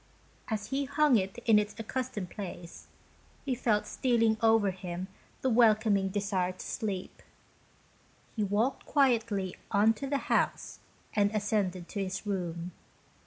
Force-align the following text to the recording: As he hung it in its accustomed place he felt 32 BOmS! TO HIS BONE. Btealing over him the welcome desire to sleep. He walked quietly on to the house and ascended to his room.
As 0.47 0.69
he 0.69 0.85
hung 0.85 1.15
it 1.15 1.37
in 1.45 1.59
its 1.59 1.75
accustomed 1.79 2.31
place 2.31 2.87
he 3.45 3.53
felt 3.53 3.85
32 3.85 3.85
BOmS! 3.85 3.89
TO 3.89 3.91
HIS 3.91 3.99
BONE. 3.99 4.17
Btealing 4.17 4.37
over 4.57 4.71
him 4.71 5.07
the 5.43 5.49
welcome 5.51 6.07
desire 6.07 6.51
to 6.53 6.65
sleep. 6.65 7.21
He 8.35 8.43
walked 8.43 8.87
quietly 8.87 9.55
on 9.69 9.93
to 9.93 10.07
the 10.07 10.17
house 10.25 10.79
and 11.15 11.29
ascended 11.35 11.87
to 11.89 12.03
his 12.03 12.25
room. 12.25 12.71